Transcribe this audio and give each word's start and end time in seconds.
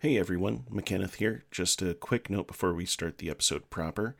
Hey 0.00 0.16
everyone, 0.16 0.64
McKenneth 0.72 1.16
here. 1.16 1.44
Just 1.50 1.82
a 1.82 1.92
quick 1.92 2.30
note 2.30 2.46
before 2.46 2.72
we 2.72 2.86
start 2.86 3.18
the 3.18 3.28
episode 3.28 3.68
proper. 3.68 4.16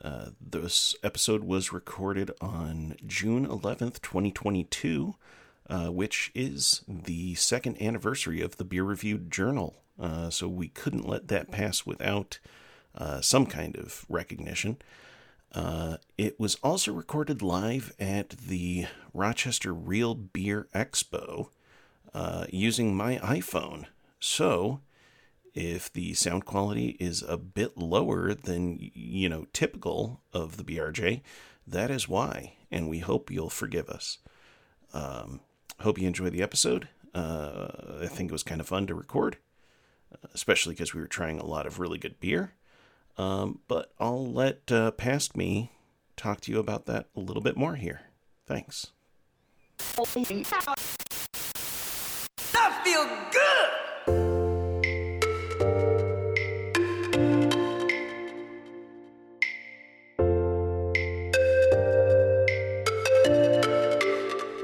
Uh, 0.00 0.26
this 0.40 0.94
episode 1.02 1.42
was 1.42 1.72
recorded 1.72 2.30
on 2.40 2.94
June 3.04 3.44
11th, 3.44 4.00
2022, 4.00 5.16
uh, 5.68 5.86
which 5.86 6.30
is 6.36 6.84
the 6.86 7.34
second 7.34 7.82
anniversary 7.82 8.40
of 8.40 8.58
the 8.58 8.64
Beer 8.64 8.84
Review 8.84 9.18
Journal. 9.18 9.74
Uh, 10.00 10.30
so 10.30 10.46
we 10.46 10.68
couldn't 10.68 11.08
let 11.08 11.26
that 11.26 11.50
pass 11.50 11.84
without 11.84 12.38
uh, 12.96 13.20
some 13.20 13.44
kind 13.44 13.74
of 13.74 14.06
recognition. 14.08 14.76
Uh, 15.52 15.96
it 16.16 16.38
was 16.38 16.54
also 16.62 16.92
recorded 16.92 17.42
live 17.42 17.92
at 17.98 18.28
the 18.28 18.86
Rochester 19.12 19.74
Real 19.74 20.14
Beer 20.14 20.68
Expo 20.72 21.48
uh, 22.14 22.46
using 22.50 22.96
my 22.96 23.16
iPhone. 23.16 23.86
So, 24.20 24.80
if 25.54 25.92
the 25.92 26.14
sound 26.14 26.44
quality 26.44 26.96
is 27.00 27.22
a 27.26 27.36
bit 27.36 27.76
lower 27.76 28.34
than 28.34 28.78
you 28.80 29.28
know 29.28 29.46
typical 29.52 30.22
of 30.32 30.56
the 30.56 30.64
BRJ, 30.64 31.22
that 31.66 31.90
is 31.90 32.08
why, 32.08 32.54
and 32.70 32.88
we 32.88 33.00
hope 33.00 33.30
you'll 33.30 33.50
forgive 33.50 33.88
us. 33.88 34.18
Um, 34.92 35.40
hope 35.80 35.98
you 35.98 36.06
enjoy 36.06 36.30
the 36.30 36.42
episode. 36.42 36.88
Uh, 37.14 37.68
I 38.02 38.06
think 38.06 38.30
it 38.30 38.32
was 38.32 38.42
kind 38.42 38.60
of 38.60 38.68
fun 38.68 38.86
to 38.86 38.94
record, 38.94 39.38
especially 40.34 40.74
because 40.74 40.94
we 40.94 41.00
were 41.00 41.06
trying 41.06 41.38
a 41.38 41.46
lot 41.46 41.66
of 41.66 41.78
really 41.78 41.98
good 41.98 42.20
beer. 42.20 42.54
Um, 43.16 43.60
but 43.66 43.92
I'll 43.98 44.26
let 44.26 44.70
uh, 44.70 44.92
past 44.92 45.36
me 45.36 45.72
talk 46.16 46.40
to 46.42 46.52
you 46.52 46.58
about 46.58 46.86
that 46.86 47.06
a 47.16 47.20
little 47.20 47.42
bit 47.42 47.56
more 47.56 47.74
here. 47.76 48.02
Thanks. 48.46 48.92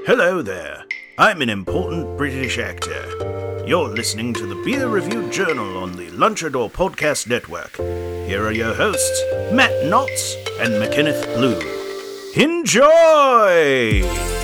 Hello 0.05 0.43
there. 0.43 0.85
I'm 1.17 1.41
an 1.41 1.49
important 1.49 2.15
British 2.15 2.59
actor. 2.59 3.63
You're 3.65 3.89
listening 3.89 4.35
to 4.35 4.45
the 4.45 4.53
Beer 4.63 4.87
Review 4.87 5.27
Journal 5.31 5.79
on 5.79 5.95
the 5.95 6.11
Lunchador 6.11 6.71
Podcast 6.71 7.27
Network. 7.27 7.75
Here 8.27 8.45
are 8.45 8.51
your 8.51 8.75
hosts, 8.75 9.19
Matt 9.51 9.71
Knotts 9.85 10.35
and 10.59 10.75
McKenneth 10.75 11.25
Blue. 11.33 11.59
Enjoy! 12.35 14.34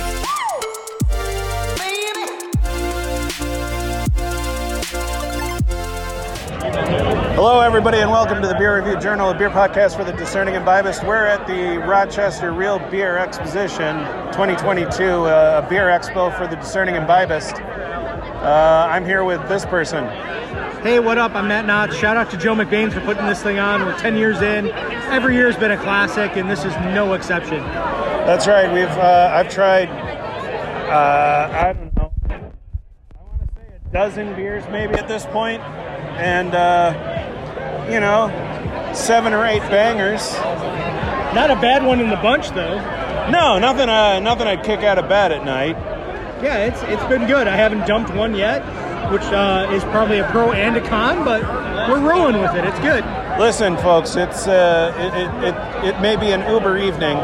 Hello, 7.44 7.58
everybody, 7.58 7.98
and 7.98 8.08
welcome 8.08 8.40
to 8.40 8.46
the 8.46 8.54
Beer 8.54 8.76
Review 8.78 9.00
Journal, 9.00 9.30
a 9.30 9.36
beer 9.36 9.50
podcast 9.50 9.96
for 9.96 10.04
the 10.04 10.12
discerning 10.12 10.54
and 10.54 10.64
imbibist. 10.64 11.04
We're 11.04 11.26
at 11.26 11.44
the 11.48 11.78
Rochester 11.78 12.52
Real 12.52 12.78
Beer 12.88 13.18
Exposition 13.18 13.96
2022, 14.30 15.02
uh, 15.02 15.60
a 15.60 15.68
beer 15.68 15.88
expo 15.88 16.32
for 16.38 16.46
the 16.46 16.54
discerning 16.54 16.94
and 16.94 17.04
imbibist. 17.04 17.60
Uh, 18.44 18.86
I'm 18.88 19.04
here 19.04 19.24
with 19.24 19.40
this 19.48 19.66
person. 19.66 20.04
Hey, 20.84 21.00
what 21.00 21.18
up? 21.18 21.34
I'm 21.34 21.48
Matt 21.48 21.66
Knott. 21.66 21.92
Shout 21.92 22.16
out 22.16 22.30
to 22.30 22.36
Joe 22.36 22.54
McBain 22.54 22.92
for 22.92 23.00
putting 23.00 23.26
this 23.26 23.42
thing 23.42 23.58
on. 23.58 23.84
We're 23.84 23.98
10 23.98 24.14
years 24.16 24.40
in. 24.40 24.70
Every 25.10 25.34
year's 25.34 25.56
been 25.56 25.72
a 25.72 25.78
classic, 25.78 26.36
and 26.36 26.48
this 26.48 26.64
is 26.64 26.72
no 26.94 27.14
exception. 27.14 27.58
That's 27.58 28.46
right. 28.46 28.72
We've 28.72 28.86
uh, 28.86 29.32
I've 29.34 29.52
tried. 29.52 29.88
Uh, 29.88 31.50
I 31.52 31.72
don't 31.72 31.96
know. 31.96 32.12
I 32.30 32.36
want 33.24 33.40
to 33.40 33.54
say 33.56 33.62
a 33.84 33.92
dozen 33.92 34.32
beers 34.36 34.62
maybe 34.70 34.94
at 34.94 35.08
this 35.08 35.26
point, 35.26 35.60
and 35.60 36.54
uh, 36.54 37.21
you 37.90 38.00
know, 38.00 38.28
seven 38.94 39.32
or 39.32 39.44
eight 39.46 39.62
bangers. 39.70 40.32
Not 41.34 41.50
a 41.50 41.56
bad 41.56 41.84
one 41.84 42.00
in 42.00 42.10
the 42.10 42.16
bunch, 42.16 42.50
though. 42.50 42.76
No, 43.30 43.58
nothing. 43.58 43.88
Uh, 43.88 44.20
nothing 44.20 44.46
I'd 44.46 44.64
kick 44.64 44.80
out 44.80 44.98
of 44.98 45.08
bed 45.08 45.32
at 45.32 45.44
night. 45.44 45.76
Yeah, 46.42 46.64
it's 46.64 46.82
it's 46.82 47.04
been 47.04 47.26
good. 47.26 47.46
I 47.46 47.56
haven't 47.56 47.86
dumped 47.86 48.12
one 48.14 48.34
yet, 48.34 48.62
which 49.12 49.22
uh, 49.22 49.68
is 49.72 49.84
probably 49.84 50.18
a 50.18 50.28
pro 50.30 50.52
and 50.52 50.76
a 50.76 50.86
con, 50.88 51.24
but 51.24 51.40
we're 51.88 52.00
rolling 52.00 52.40
with 52.40 52.54
it. 52.54 52.64
It's 52.64 52.78
good. 52.80 53.04
Listen, 53.38 53.76
folks, 53.76 54.16
it's 54.16 54.46
uh, 54.46 54.92
it, 54.98 55.14
it, 55.14 55.54
it, 55.54 55.94
it 55.94 56.00
may 56.00 56.16
be 56.16 56.32
an 56.32 56.40
Uber 56.50 56.78
evening. 56.78 57.16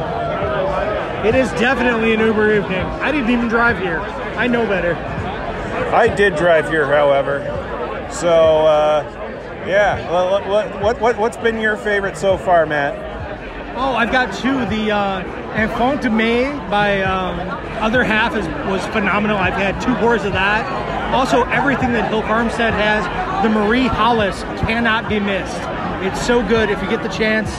It 1.26 1.34
is 1.34 1.50
definitely 1.60 2.14
an 2.14 2.20
Uber 2.20 2.54
evening. 2.54 2.80
I 2.80 3.10
didn't 3.10 3.30
even 3.30 3.48
drive 3.48 3.78
here. 3.78 3.98
I 3.98 4.46
know 4.46 4.64
better. 4.66 4.94
I 5.92 6.06
did 6.06 6.36
drive 6.36 6.68
here, 6.70 6.86
however. 6.86 7.42
So, 8.12 8.66
uh, 8.66 9.02
yeah. 9.68 10.10
Well, 10.10 10.30
what, 10.48 10.82
what, 10.82 11.00
what, 11.00 11.18
what's 11.18 11.36
been 11.36 11.60
your 11.60 11.76
favorite 11.76 12.16
so 12.16 12.36
far, 12.38 12.66
Matt? 12.66 12.94
Oh, 13.76 13.94
I've 13.94 14.10
got 14.10 14.34
two. 14.34 14.64
The 14.66 14.90
uh, 14.90 15.20
Enfant 15.54 16.02
de 16.02 16.10
Mai 16.10 16.68
by 16.68 17.02
um, 17.02 17.38
Other 17.82 18.02
Half 18.02 18.34
is, 18.34 18.46
was 18.66 18.84
phenomenal. 18.86 19.36
I've 19.36 19.54
had 19.54 19.80
two 19.80 19.94
pours 19.96 20.24
of 20.24 20.32
that. 20.32 20.66
Also, 21.14 21.44
everything 21.44 21.92
that 21.92 22.10
Hill 22.10 22.22
Farmstead 22.22 22.74
has, 22.74 23.04
the 23.42 23.48
Marie 23.48 23.86
Hollis 23.86 24.42
cannot 24.66 25.08
be 25.08 25.20
missed. 25.20 25.60
It's 26.02 26.24
so 26.26 26.46
good. 26.46 26.70
If 26.70 26.82
you 26.82 26.88
get 26.88 27.02
the 27.02 27.08
chance, 27.08 27.58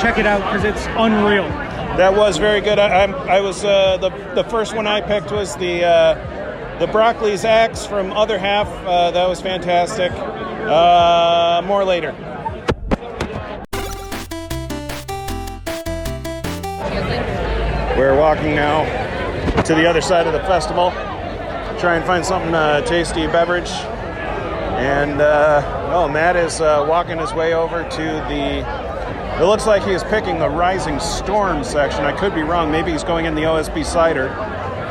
check 0.00 0.18
it 0.18 0.26
out 0.26 0.38
because 0.38 0.64
it's 0.64 0.86
unreal. 0.98 1.48
That 1.96 2.14
was 2.16 2.38
very 2.38 2.60
good. 2.60 2.78
I, 2.78 3.04
I'm, 3.04 3.14
I 3.14 3.40
was 3.40 3.64
uh, 3.64 3.98
the 3.98 4.10
the 4.34 4.44
first 4.50 4.74
one 4.74 4.86
I 4.86 5.00
picked 5.00 5.30
was 5.30 5.54
the 5.56 5.84
uh, 5.84 6.33
the 6.78 6.86
Broccoli's 6.86 7.44
Axe 7.44 7.86
from 7.86 8.10
Other 8.12 8.36
Half. 8.36 8.66
Uh, 8.84 9.10
that 9.12 9.28
was 9.28 9.40
fantastic. 9.40 10.10
Uh, 10.12 11.62
more 11.64 11.84
later. 11.84 12.12
We're 17.96 18.18
walking 18.18 18.56
now 18.56 18.82
to 19.62 19.74
the 19.74 19.88
other 19.88 20.00
side 20.00 20.26
of 20.26 20.32
the 20.32 20.40
festival. 20.40 20.90
Try 21.78 21.94
and 21.94 22.04
find 22.04 22.26
something 22.26 22.52
uh, 22.52 22.80
tasty 22.82 23.26
beverage. 23.28 23.70
And 23.70 25.20
uh, 25.20 25.92
oh, 25.94 26.08
Matt 26.08 26.34
is 26.34 26.60
uh, 26.60 26.84
walking 26.88 27.18
his 27.18 27.32
way 27.32 27.54
over 27.54 27.88
to 27.88 28.02
the. 28.28 29.40
It 29.40 29.44
looks 29.44 29.66
like 29.66 29.84
he 29.84 29.92
is 29.92 30.02
picking 30.04 30.40
the 30.40 30.48
Rising 30.48 30.98
Storm 30.98 31.62
section. 31.62 32.04
I 32.04 32.12
could 32.12 32.34
be 32.34 32.42
wrong. 32.42 32.72
Maybe 32.72 32.90
he's 32.90 33.04
going 33.04 33.26
in 33.26 33.36
the 33.36 33.42
OSB 33.42 33.84
cider. 33.84 34.28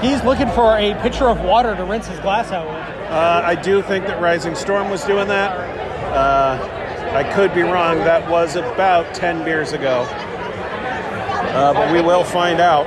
He's 0.03 0.21
looking 0.25 0.49
for 0.49 0.77
a 0.77 0.93
pitcher 1.01 1.29
of 1.29 1.39
water 1.39 1.73
to 1.77 1.85
rinse 1.85 2.07
his 2.07 2.19
glass 2.19 2.51
out 2.51 2.67
with. 2.67 3.09
Uh, 3.09 3.41
I 3.45 3.55
do 3.55 3.81
think 3.81 4.05
that 4.07 4.21
Rising 4.21 4.53
Storm 4.53 4.89
was 4.89 5.01
doing 5.05 5.29
that. 5.29 5.53
Uh, 6.13 7.13
I 7.13 7.23
could 7.33 7.53
be 7.53 7.61
wrong. 7.61 7.99
That 7.99 8.29
was 8.29 8.57
about 8.57 9.15
10 9.15 9.45
beers 9.45 9.71
ago. 9.71 10.01
Uh, 10.01 11.73
but 11.73 11.93
we 11.93 12.01
will 12.01 12.25
find 12.25 12.59
out. 12.59 12.83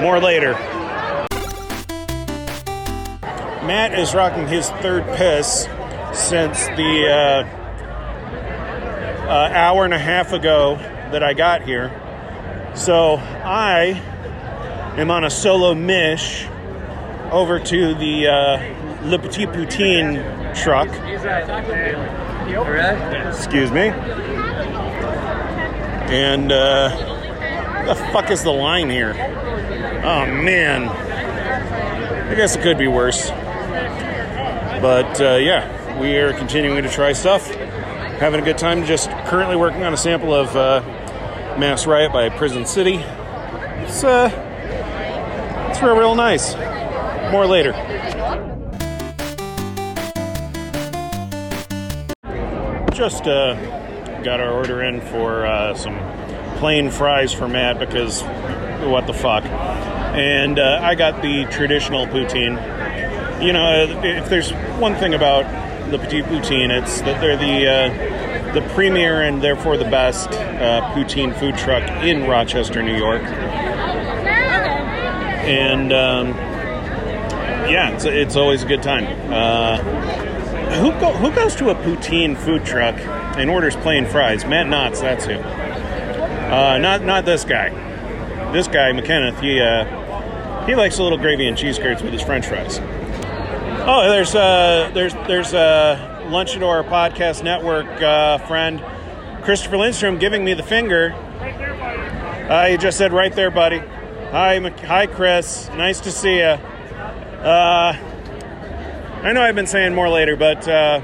More 0.00 0.18
later. 0.18 0.54
Matt 3.64 3.96
is 3.96 4.12
rocking 4.12 4.48
his 4.48 4.70
third 4.70 5.04
piss 5.16 5.68
since 6.12 6.66
the 6.66 7.06
uh, 7.08 7.62
uh, 9.28 9.50
hour 9.52 9.84
and 9.84 9.94
a 9.94 9.98
half 10.00 10.32
ago 10.32 10.74
that 11.12 11.22
I 11.22 11.32
got 11.32 11.62
here. 11.62 11.92
So 12.74 13.18
I 13.18 14.02
am 15.00 15.10
on 15.10 15.24
a 15.24 15.30
solo 15.30 15.74
mish 15.74 16.46
over 17.30 17.58
to 17.58 17.94
the 17.94 18.28
uh, 18.28 19.08
Le 19.08 19.18
Petit 19.18 19.46
Poutine 19.46 20.54
truck. 20.54 20.88
Excuse 23.28 23.70
me. 23.70 23.88
And 26.12 26.52
uh, 26.52 27.84
the 27.86 27.94
fuck 28.12 28.30
is 28.30 28.42
the 28.42 28.52
line 28.52 28.90
here? 28.90 29.14
Oh 30.04 30.26
man. 30.26 30.88
I 30.88 32.34
guess 32.34 32.54
it 32.56 32.62
could 32.62 32.76
be 32.76 32.86
worse. 32.86 33.30
But 33.30 35.20
uh, 35.20 35.36
yeah, 35.36 36.00
we 36.00 36.16
are 36.16 36.32
continuing 36.34 36.82
to 36.82 36.88
try 36.90 37.12
stuff. 37.12 37.48
Having 37.50 38.40
a 38.40 38.44
good 38.44 38.58
time. 38.58 38.84
Just 38.84 39.10
currently 39.26 39.56
working 39.56 39.84
on 39.84 39.94
a 39.94 39.96
sample 39.96 40.34
of 40.34 40.54
uh, 40.54 40.80
Mass 41.58 41.86
Riot 41.86 42.12
by 42.12 42.28
Prison 42.28 42.66
City. 42.66 42.96
It's 43.84 44.04
uh, 44.04 44.28
it's 45.82 45.98
real, 45.98 46.14
nice. 46.14 46.54
More 47.32 47.46
later. 47.46 47.72
just 52.94 53.26
uh, 53.26 53.54
got 54.22 54.38
our 54.38 54.52
order 54.52 54.84
in 54.84 55.00
for 55.00 55.44
uh, 55.44 55.74
some 55.74 55.98
plain 56.58 56.88
fries 56.88 57.32
for 57.32 57.48
Matt 57.48 57.80
because 57.80 58.22
what 58.86 59.08
the 59.08 59.12
fuck. 59.12 59.44
And 59.44 60.58
uh, 60.60 60.78
I 60.80 60.94
got 60.94 61.20
the 61.20 61.46
traditional 61.46 62.06
poutine. 62.06 62.54
You 63.42 63.52
know, 63.54 64.00
if 64.04 64.28
there's 64.28 64.52
one 64.78 64.94
thing 64.94 65.14
about 65.14 65.42
the 65.90 65.98
Petit 65.98 66.22
Poutine, 66.22 66.70
it's 66.70 67.00
that 67.00 67.20
they're 67.20 67.36
the 67.36 67.66
uh, 67.66 68.52
the 68.52 68.60
premier 68.74 69.22
and 69.22 69.42
therefore 69.42 69.76
the 69.76 69.84
best 69.84 70.28
uh, 70.30 70.92
poutine 70.94 71.36
food 71.36 71.56
truck 71.56 71.82
in 72.04 72.28
Rochester, 72.28 72.82
New 72.84 72.96
York. 72.96 73.22
And 75.42 75.92
um, 75.92 76.28
yeah, 77.68 77.90
it's, 77.90 78.04
it's 78.04 78.36
always 78.36 78.62
a 78.62 78.66
good 78.66 78.82
time. 78.82 79.04
Uh, 79.32 79.78
who, 80.74 80.90
go, 81.00 81.12
who 81.12 81.30
goes 81.32 81.54
to 81.56 81.70
a 81.70 81.74
poutine 81.74 82.36
food 82.36 82.64
truck 82.64 82.96
and 83.36 83.50
orders 83.50 83.76
plain 83.76 84.06
fries? 84.06 84.44
Matt 84.44 84.66
Knotts, 84.66 85.00
that's 85.00 85.24
who. 85.24 85.34
Uh, 85.34 86.78
not 86.78 87.02
not 87.02 87.24
this 87.24 87.44
guy. 87.44 87.70
This 88.52 88.68
guy, 88.68 88.92
McKenneth, 88.92 89.40
he 89.40 89.60
uh, 89.60 90.66
he 90.66 90.74
likes 90.74 90.98
a 90.98 91.02
little 91.02 91.18
gravy 91.18 91.48
and 91.48 91.56
cheese 91.56 91.78
curds 91.78 92.02
with 92.02 92.12
his 92.12 92.22
French 92.22 92.46
fries. 92.46 92.78
Oh, 93.84 94.08
there's 94.08 94.34
uh, 94.34 94.90
there's 94.92 95.14
there's 95.26 95.54
a 95.54 96.24
Lunchador 96.26 96.86
Podcast 96.88 97.42
Network 97.42 97.86
uh, 98.02 98.38
friend, 98.38 98.84
Christopher 99.42 99.78
Lindstrom, 99.78 100.18
giving 100.18 100.44
me 100.44 100.54
the 100.54 100.62
finger. 100.62 101.12
Uh, 101.12 102.66
he 102.66 102.76
just 102.76 102.98
said 102.98 103.12
right 103.12 103.32
there, 103.34 103.50
buddy. 103.50 103.82
Hi, 104.32 104.58
hi, 104.60 105.06
Chris. 105.08 105.68
Nice 105.74 106.00
to 106.00 106.10
see 106.10 106.38
you. 106.38 106.44
Uh, 106.44 107.94
I 109.22 109.32
know 109.34 109.42
I've 109.42 109.54
been 109.54 109.66
saying 109.66 109.94
more 109.94 110.08
later, 110.08 110.36
but 110.36 110.66
uh, 110.66 111.02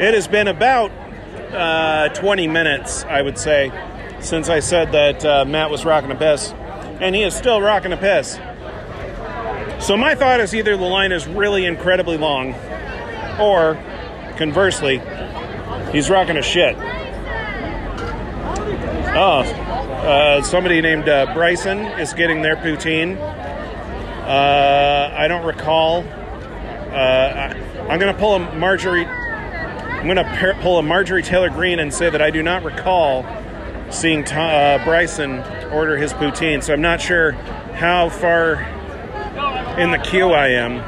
it 0.00 0.12
has 0.12 0.26
been 0.26 0.48
about 0.48 0.90
uh, 1.52 2.08
20 2.08 2.48
minutes, 2.48 3.04
I 3.04 3.22
would 3.22 3.38
say, 3.38 3.70
since 4.18 4.48
I 4.48 4.58
said 4.58 4.90
that 4.90 5.24
uh, 5.24 5.44
Matt 5.44 5.70
was 5.70 5.84
rocking 5.84 6.10
a 6.10 6.16
piss, 6.16 6.50
and 7.00 7.14
he 7.14 7.22
is 7.22 7.32
still 7.32 7.60
rocking 7.60 7.92
a 7.92 7.96
piss. 7.96 8.40
So 9.78 9.96
my 9.96 10.16
thought 10.16 10.40
is 10.40 10.52
either 10.52 10.76
the 10.76 10.82
line 10.82 11.12
is 11.12 11.28
really 11.28 11.64
incredibly 11.64 12.16
long, 12.16 12.54
or 13.38 13.78
conversely, 14.36 15.00
he's 15.92 16.10
rocking 16.10 16.36
a 16.36 16.42
shit. 16.42 16.76
Oh, 19.12 19.40
uh, 19.40 20.42
somebody 20.42 20.80
named 20.80 21.08
uh, 21.08 21.34
Bryson 21.34 21.78
is 21.98 22.14
getting 22.14 22.42
their 22.42 22.56
poutine. 22.56 23.18
Uh, 23.18 25.12
I 25.16 25.26
don't 25.26 25.44
recall. 25.44 26.04
Uh, 26.04 26.92
I, 26.92 27.86
I'm 27.88 27.98
going 27.98 28.12
to 28.12 28.18
pull 28.18 28.36
a 28.36 28.54
Marjorie. 28.54 29.04
I'm 29.04 30.04
going 30.04 30.16
to 30.16 30.58
pull 30.62 30.78
a 30.78 30.82
Marjorie 30.82 31.24
Taylor 31.24 31.50
Greene 31.50 31.80
and 31.80 31.92
say 31.92 32.08
that 32.08 32.22
I 32.22 32.30
do 32.30 32.40
not 32.42 32.62
recall 32.62 33.26
seeing 33.90 34.24
uh, 34.28 34.80
Bryson 34.84 35.40
order 35.72 35.96
his 35.96 36.12
poutine. 36.12 36.62
So 36.62 36.72
I'm 36.72 36.80
not 36.80 37.00
sure 37.00 37.32
how 37.32 38.10
far 38.10 38.62
in 39.78 39.90
the 39.90 39.98
queue 39.98 40.30
I 40.30 40.50
am. 40.50 40.78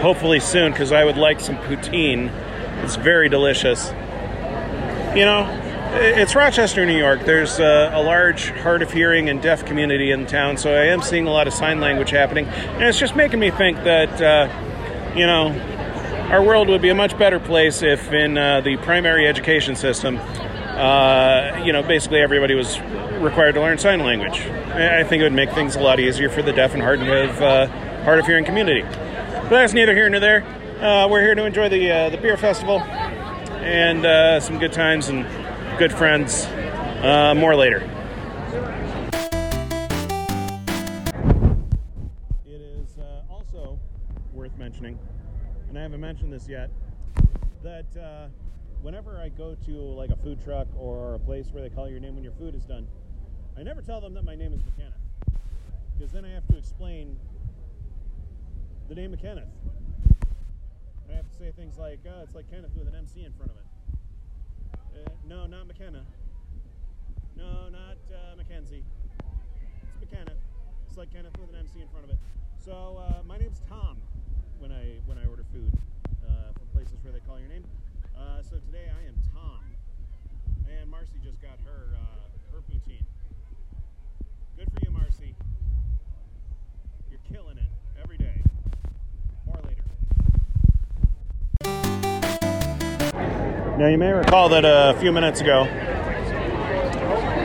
Hopefully 0.00 0.40
soon, 0.40 0.72
because 0.72 0.90
I 0.90 1.04
would 1.04 1.18
like 1.18 1.38
some 1.38 1.56
poutine. 1.56 2.30
It's 2.82 2.96
very 2.96 3.28
delicious. 3.28 3.88
You 5.14 5.26
know, 5.26 5.69
it's 5.92 6.34
Rochester, 6.34 6.86
New 6.86 6.96
York. 6.96 7.24
There's 7.24 7.58
uh, 7.58 7.90
a 7.92 8.02
large 8.02 8.50
hard 8.50 8.82
of 8.82 8.92
hearing 8.92 9.28
and 9.28 9.42
deaf 9.42 9.64
community 9.64 10.12
in 10.12 10.26
town, 10.26 10.56
so 10.56 10.72
I 10.72 10.86
am 10.86 11.02
seeing 11.02 11.26
a 11.26 11.30
lot 11.30 11.48
of 11.48 11.52
sign 11.52 11.80
language 11.80 12.10
happening, 12.10 12.46
and 12.46 12.84
it's 12.84 12.98
just 12.98 13.16
making 13.16 13.40
me 13.40 13.50
think 13.50 13.76
that, 13.78 14.22
uh, 14.22 15.14
you 15.16 15.26
know, 15.26 15.48
our 16.30 16.42
world 16.42 16.68
would 16.68 16.80
be 16.80 16.90
a 16.90 16.94
much 16.94 17.18
better 17.18 17.40
place 17.40 17.82
if, 17.82 18.12
in 18.12 18.38
uh, 18.38 18.60
the 18.60 18.76
primary 18.78 19.26
education 19.26 19.74
system, 19.74 20.18
uh, 20.18 21.60
you 21.64 21.72
know, 21.72 21.82
basically 21.82 22.20
everybody 22.20 22.54
was 22.54 22.80
required 23.20 23.52
to 23.52 23.60
learn 23.60 23.76
sign 23.76 24.00
language. 24.00 24.40
I 24.40 25.02
think 25.02 25.20
it 25.20 25.24
would 25.24 25.32
make 25.32 25.50
things 25.50 25.74
a 25.74 25.80
lot 25.80 25.98
easier 25.98 26.30
for 26.30 26.42
the 26.42 26.52
deaf 26.52 26.72
and 26.72 26.82
hard 26.82 27.00
of 27.02 27.42
uh, 27.42 27.66
hard 28.04 28.20
of 28.20 28.26
hearing 28.26 28.44
community. 28.44 28.82
But 28.82 29.50
that's 29.50 29.72
neither 29.72 29.94
here 29.94 30.08
nor 30.08 30.20
there. 30.20 30.44
Uh, 30.80 31.08
we're 31.08 31.20
here 31.20 31.34
to 31.34 31.44
enjoy 31.44 31.68
the 31.68 32.08
the 32.10 32.16
beer 32.16 32.36
festival 32.36 32.80
and 33.60 34.42
some 34.42 34.58
good 34.58 34.72
times 34.72 35.08
and 35.08 35.26
good 35.80 35.92
friends. 35.94 36.44
Uh, 36.44 37.32
more 37.34 37.56
later. 37.56 37.78
It 42.46 42.60
is 42.60 42.98
uh, 42.98 43.22
also 43.30 43.78
worth 44.34 44.54
mentioning, 44.58 44.98
and 45.70 45.78
I 45.78 45.80
haven't 45.80 46.02
mentioned 46.02 46.34
this 46.34 46.46
yet, 46.46 46.68
that 47.62 47.86
uh, 47.96 48.26
whenever 48.82 49.22
I 49.22 49.30
go 49.30 49.56
to 49.64 49.72
like 49.72 50.10
a 50.10 50.16
food 50.16 50.44
truck 50.44 50.68
or 50.76 51.14
a 51.14 51.18
place 51.18 51.46
where 51.50 51.62
they 51.62 51.70
call 51.70 51.88
your 51.88 51.98
name 51.98 52.14
when 52.14 52.24
your 52.24 52.34
food 52.34 52.54
is 52.54 52.66
done, 52.66 52.86
I 53.56 53.62
never 53.62 53.80
tell 53.80 54.02
them 54.02 54.12
that 54.12 54.24
my 54.26 54.34
name 54.34 54.52
is 54.52 54.60
McKenneth, 54.60 55.40
because 55.96 56.12
then 56.12 56.26
I 56.26 56.30
have 56.34 56.46
to 56.48 56.58
explain 56.58 57.16
the 58.90 58.94
name 58.94 59.14
of 59.14 59.22
Kenneth. 59.22 59.48
I 61.10 61.14
have 61.14 61.26
to 61.26 61.36
say 61.38 61.50
things 61.56 61.78
like, 61.78 62.00
oh, 62.06 62.20
it's 62.22 62.34
like 62.34 62.50
Kenneth 62.50 62.72
with 62.76 62.86
an 62.86 62.94
MC 62.94 63.24
in 63.24 63.32
front 63.32 63.50
of 63.50 63.56
it. 63.56 63.69
Uh, 64.94 65.08
no, 65.28 65.46
not 65.46 65.66
McKenna. 65.66 66.04
No, 67.36 67.68
not 67.70 67.96
uh, 68.12 68.36
Mackenzie. 68.36 68.84
It's 69.86 69.96
McKenneth. 70.04 70.40
It's 70.88 70.98
like 70.98 71.12
Kenneth 71.12 71.32
with 71.38 71.50
an 71.50 71.56
MC 71.56 71.80
in 71.80 71.88
front 71.88 72.04
of 72.04 72.10
it. 72.10 72.18
So 72.58 73.00
uh, 73.00 73.22
my 73.26 73.38
name's 73.38 73.62
Tom 73.68 73.96
when 74.58 74.72
I 74.72 74.98
when 75.06 75.16
I 75.16 75.26
order 75.26 75.44
food 75.52 75.72
uh, 76.26 76.52
from 76.52 76.66
places 76.74 76.98
where 77.02 77.12
they 77.12 77.20
call 77.20 77.38
your 77.38 77.48
name. 77.48 77.64
Uh, 78.18 78.42
so 78.42 78.56
today 78.58 78.90
I 78.90 79.06
am 79.06 79.16
Tom, 79.32 79.62
Now, 93.80 93.86
you 93.86 93.96
may 93.96 94.12
recall 94.12 94.50
that 94.50 94.66
a 94.66 94.94
few 95.00 95.10
minutes 95.10 95.40
ago, 95.40 95.62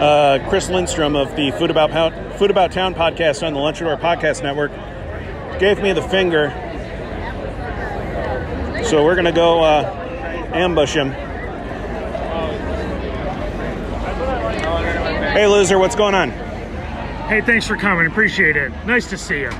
uh, 0.02 0.50
Chris 0.50 0.68
Lindstrom 0.68 1.16
of 1.16 1.34
the 1.38 1.52
Food 1.52 1.72
About, 1.72 2.38
Food 2.38 2.52
About 2.52 2.74
Town 2.74 2.94
podcast 2.94 3.42
on 3.42 3.54
the 3.54 3.60
Lunch 3.62 3.80
Lunchador 3.80 3.98
Podcast 3.98 4.44
Network 4.44 4.74
gave 5.62 5.82
me 5.82 5.94
the 5.94 6.02
finger. 6.02 6.50
So 8.84 9.06
we're 9.06 9.16
going 9.16 9.24
to 9.24 9.32
go 9.32 9.64
uh, 9.64 9.84
ambush 10.54 10.94
him. 10.94 11.12
Hey, 15.32 15.48
loser, 15.48 15.80
what's 15.80 15.96
going 15.96 16.16
on? 16.16 16.32
Hey, 17.30 17.40
thanks 17.40 17.66
for 17.66 17.78
coming. 17.78 18.08
Appreciate 18.08 18.58
it. 18.58 18.74
Nice 18.86 19.10
to 19.12 19.18
see 19.18 19.40
you. 19.40 19.52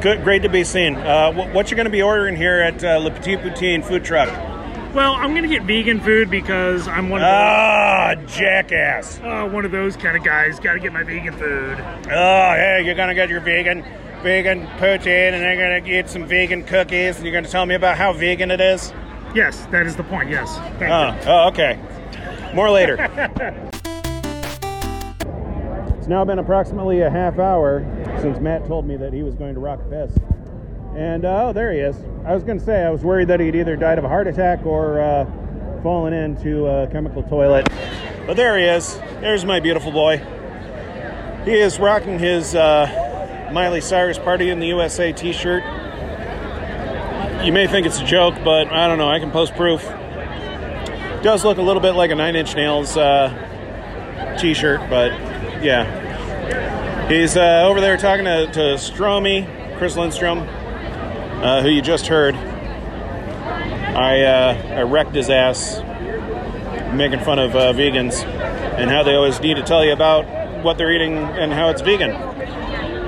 Good, 0.00 0.24
great 0.24 0.40
to 0.40 0.48
be 0.48 0.64
seen. 0.64 0.96
Uh, 0.96 1.32
wh- 1.32 1.54
what 1.54 1.70
you 1.70 1.76
going 1.76 1.84
to 1.84 1.90
be 1.90 2.00
ordering 2.00 2.36
here 2.36 2.62
at 2.62 2.82
uh, 2.82 2.96
Le 2.96 3.10
Petit 3.10 3.36
Poutine 3.36 3.84
Food 3.84 4.06
Truck? 4.06 4.51
Well, 4.94 5.14
I'm 5.14 5.34
gonna 5.34 5.48
get 5.48 5.62
vegan 5.62 6.00
food 6.00 6.28
because 6.30 6.86
I'm 6.86 7.08
one 7.08 7.22
of 7.22 7.26
those, 7.26 7.30
Ah, 7.32 8.14
jackass. 8.26 9.20
uh, 9.20 9.48
one 9.48 9.64
of 9.64 9.70
those 9.72 9.96
kind 9.96 10.16
of 10.18 10.22
guys. 10.22 10.60
Got 10.60 10.74
to 10.74 10.80
get 10.80 10.92
my 10.92 11.02
vegan 11.02 11.32
food. 11.32 11.78
Oh, 12.10 12.50
hey, 12.52 12.82
you're 12.84 12.94
gonna 12.94 13.14
get 13.14 13.30
your 13.30 13.40
vegan 13.40 13.84
vegan 14.22 14.66
poutine, 14.78 15.32
and 15.32 15.42
then 15.42 15.56
you're 15.58 15.66
gonna 15.66 15.80
get 15.80 16.10
some 16.10 16.26
vegan 16.26 16.62
cookies, 16.64 17.16
and 17.16 17.24
you're 17.24 17.32
gonna 17.34 17.48
tell 17.48 17.64
me 17.64 17.74
about 17.74 17.96
how 17.96 18.12
vegan 18.12 18.50
it 18.50 18.60
is. 18.60 18.92
Yes, 19.34 19.64
that 19.70 19.86
is 19.86 19.96
the 19.96 20.04
point. 20.04 20.28
Yes. 20.28 20.54
Thank 20.78 20.92
Oh, 20.92 21.06
you. 21.08 21.14
oh 21.26 21.48
okay. 21.48 21.78
More 22.54 22.68
later. 22.70 22.96
it's 25.98 26.06
now 26.06 26.22
been 26.26 26.38
approximately 26.38 27.00
a 27.00 27.08
half 27.08 27.38
hour 27.38 27.82
since 28.20 28.38
Matt 28.40 28.66
told 28.66 28.86
me 28.86 28.96
that 28.98 29.14
he 29.14 29.22
was 29.22 29.34
going 29.36 29.54
to 29.54 29.60
rock 29.60 29.80
piss. 29.88 30.12
And 30.96 31.24
uh, 31.24 31.48
oh, 31.48 31.52
there 31.52 31.72
he 31.72 31.80
is. 31.80 31.96
I 32.24 32.34
was 32.34 32.44
going 32.44 32.58
to 32.58 32.64
say 32.64 32.84
I 32.84 32.90
was 32.90 33.02
worried 33.02 33.28
that 33.28 33.40
he'd 33.40 33.54
either 33.54 33.76
died 33.76 33.98
of 33.98 34.04
a 34.04 34.08
heart 34.08 34.26
attack 34.26 34.64
or 34.66 35.00
uh, 35.00 35.24
fallen 35.82 36.12
into 36.12 36.66
a 36.66 36.86
chemical 36.88 37.22
toilet. 37.22 37.68
But 38.26 38.36
there 38.36 38.58
he 38.58 38.64
is. 38.64 38.98
There's 39.20 39.44
my 39.44 39.60
beautiful 39.60 39.90
boy. 39.90 40.18
He 41.44 41.54
is 41.54 41.78
rocking 41.78 42.18
his 42.18 42.54
uh, 42.54 43.50
Miley 43.52 43.80
Cyrus 43.80 44.18
Party 44.18 44.50
in 44.50 44.60
the 44.60 44.68
USA 44.68 45.12
t-shirt. 45.12 45.62
You 47.44 47.52
may 47.52 47.66
think 47.66 47.86
it's 47.86 48.00
a 48.00 48.04
joke, 48.04 48.34
but 48.44 48.68
I 48.68 48.86
don't 48.86 48.98
know. 48.98 49.08
I 49.08 49.18
can 49.18 49.30
post 49.30 49.54
proof 49.54 49.82
does 51.22 51.44
look 51.44 51.58
a 51.58 51.62
little 51.62 51.80
bit 51.80 51.92
like 51.92 52.10
a 52.10 52.14
Nine 52.16 52.34
Inch 52.34 52.56
Nails 52.56 52.96
uh, 52.96 54.36
t-shirt, 54.40 54.80
but 54.90 55.12
yeah, 55.62 57.08
he's 57.08 57.36
uh, 57.36 57.62
over 57.64 57.80
there 57.80 57.96
talking 57.96 58.24
to, 58.24 58.46
to 58.52 58.60
Stromie, 58.74 59.78
Chris 59.78 59.96
Lindstrom, 59.96 60.40
uh, 61.42 61.62
who 61.62 61.68
you 61.68 61.82
just 61.82 62.06
heard. 62.06 62.34
I 62.34 64.22
uh, 64.22 64.78
I 64.78 64.82
wrecked 64.82 65.14
his 65.14 65.28
ass, 65.28 65.80
making 66.94 67.20
fun 67.20 67.38
of 67.38 67.54
uh, 67.54 67.72
vegans 67.72 68.24
and 68.24 68.90
how 68.90 69.02
they 69.02 69.14
always 69.14 69.40
need 69.40 69.54
to 69.54 69.62
tell 69.62 69.84
you 69.84 69.92
about 69.92 70.24
what 70.64 70.78
they're 70.78 70.92
eating 70.92 71.18
and 71.18 71.52
how 71.52 71.68
it's 71.68 71.82
vegan. 71.82 72.12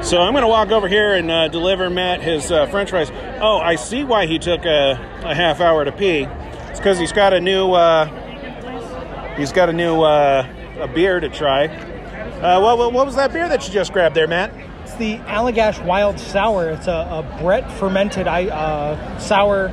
So 0.02 0.20
I'm 0.20 0.32
going 0.32 0.42
to 0.42 0.48
walk 0.48 0.70
over 0.70 0.86
here 0.86 1.14
and 1.14 1.30
uh, 1.30 1.48
deliver 1.48 1.88
Matt 1.88 2.20
his 2.20 2.52
uh, 2.52 2.66
French 2.66 2.90
fries. 2.90 3.10
Oh, 3.40 3.58
I 3.58 3.76
see 3.76 4.04
why 4.04 4.26
he 4.26 4.38
took 4.38 4.66
a, 4.66 4.92
a 5.24 5.34
half 5.34 5.60
hour 5.60 5.84
to 5.84 5.92
pee. 5.92 6.26
It's 6.68 6.78
because 6.78 6.98
he's 6.98 7.12
got 7.12 7.32
a 7.32 7.40
new 7.40 7.72
uh, 7.72 9.36
he's 9.36 9.52
got 9.52 9.70
a 9.70 9.72
new 9.72 10.02
uh, 10.02 10.46
a 10.80 10.88
beer 10.88 11.20
to 11.20 11.28
try. 11.30 11.66
Uh, 11.66 12.60
what, 12.60 12.76
what, 12.76 12.92
what 12.92 13.06
was 13.06 13.16
that 13.16 13.32
beer 13.32 13.48
that 13.48 13.66
you 13.66 13.72
just 13.72 13.92
grabbed 13.92 14.14
there, 14.14 14.26
Matt? 14.26 14.52
It's 14.94 15.00
the 15.00 15.16
Allagash 15.24 15.84
Wild 15.84 16.20
Sour. 16.20 16.70
It's 16.70 16.86
a, 16.86 16.92
a 16.92 17.38
Brett 17.42 17.68
fermented 17.80 18.28
uh, 18.28 19.18
sour. 19.18 19.72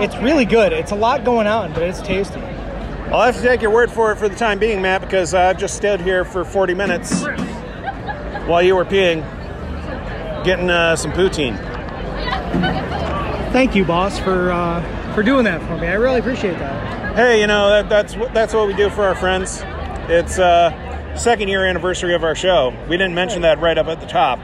It's 0.00 0.14
really 0.18 0.44
good. 0.44 0.72
It's 0.72 0.92
a 0.92 0.94
lot 0.94 1.24
going 1.24 1.48
on, 1.48 1.72
but 1.72 1.82
it's 1.82 2.00
tasty. 2.00 2.38
I'll 3.10 3.22
have 3.22 3.34
to 3.34 3.42
take 3.42 3.62
your 3.62 3.72
word 3.72 3.90
for 3.90 4.12
it 4.12 4.16
for 4.18 4.28
the 4.28 4.36
time 4.36 4.60
being, 4.60 4.80
Matt, 4.80 5.00
because 5.00 5.34
I've 5.34 5.58
just 5.58 5.74
stood 5.76 6.00
here 6.00 6.24
for 6.24 6.44
40 6.44 6.74
minutes 6.74 7.24
while 8.46 8.62
you 8.62 8.76
were 8.76 8.84
peeing, 8.84 9.24
getting 10.44 10.70
uh, 10.70 10.94
some 10.94 11.10
poutine. 11.10 11.56
Thank 13.50 13.74
you, 13.74 13.84
boss, 13.84 14.20
for 14.20 14.52
uh, 14.52 15.14
for 15.16 15.24
doing 15.24 15.46
that 15.46 15.60
for 15.62 15.78
me. 15.78 15.88
I 15.88 15.94
really 15.94 16.20
appreciate 16.20 16.60
that. 16.60 17.16
Hey, 17.16 17.40
you 17.40 17.48
know 17.48 17.70
that, 17.70 17.88
that's 17.88 18.14
what- 18.14 18.32
that's 18.32 18.54
what 18.54 18.68
we 18.68 18.74
do 18.74 18.88
for 18.88 19.02
our 19.02 19.16
friends. 19.16 19.62
It's 20.08 20.38
uh, 20.38 21.16
second 21.16 21.48
year 21.48 21.64
anniversary 21.66 22.14
of 22.14 22.22
our 22.22 22.36
show. 22.36 22.72
We 22.88 22.96
didn't 22.96 23.16
mention 23.16 23.42
that 23.42 23.58
right 23.58 23.76
up 23.76 23.88
at 23.88 24.00
the 24.00 24.06
top. 24.06 24.38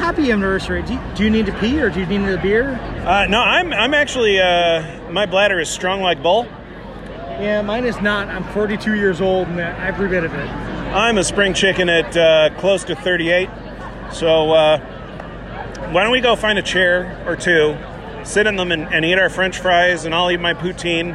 Happy 0.00 0.32
anniversary. 0.32 0.82
Do 0.82 0.94
you, 0.94 1.00
do 1.14 1.24
you 1.24 1.30
need 1.30 1.44
to 1.44 1.52
pee 1.58 1.78
or 1.78 1.90
do 1.90 2.00
you 2.00 2.06
need 2.06 2.26
a 2.26 2.40
beer? 2.40 2.70
Uh, 3.04 3.26
no, 3.26 3.38
I'm 3.38 3.70
I'm 3.74 3.92
actually 3.92 4.40
uh, 4.40 5.10
my 5.10 5.26
bladder 5.26 5.60
is 5.60 5.68
strong 5.68 6.00
like 6.00 6.22
bull. 6.22 6.46
Yeah, 7.38 7.60
mine 7.60 7.84
is 7.84 8.00
not. 8.00 8.28
I'm 8.28 8.44
42 8.54 8.94
years 8.94 9.20
old 9.20 9.46
and 9.48 9.60
every 9.60 10.08
bit 10.08 10.24
of 10.24 10.32
it. 10.32 10.48
I'm 10.94 11.18
a 11.18 11.22
spring 11.22 11.52
chicken 11.52 11.90
at 11.90 12.16
uh, 12.16 12.58
close 12.58 12.82
to 12.84 12.96
38. 12.96 13.50
So 14.10 14.52
uh, 14.52 14.78
why 15.92 16.02
don't 16.02 16.12
we 16.12 16.22
go 16.22 16.34
find 16.34 16.58
a 16.58 16.62
chair 16.62 17.22
or 17.26 17.36
two, 17.36 17.76
sit 18.24 18.46
in 18.46 18.56
them, 18.56 18.72
and, 18.72 18.92
and 18.92 19.04
eat 19.04 19.18
our 19.18 19.28
French 19.28 19.58
fries, 19.58 20.06
and 20.06 20.14
I'll 20.14 20.30
eat 20.30 20.40
my 20.40 20.54
poutine. 20.54 21.14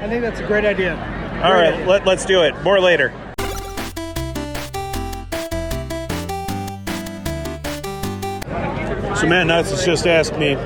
I 0.00 0.08
think 0.08 0.22
that's 0.22 0.40
a 0.40 0.46
great 0.46 0.64
idea. 0.64 0.94
All 1.44 1.52
right, 1.52 1.86
let, 1.86 2.06
let's 2.06 2.24
do 2.24 2.42
it. 2.42 2.60
More 2.62 2.80
later. 2.80 3.12
So 9.22 9.28
Matt 9.28 9.46
Knotts 9.46 9.70
has 9.70 9.86
just 9.86 10.04
asked 10.04 10.36
me 10.36 10.56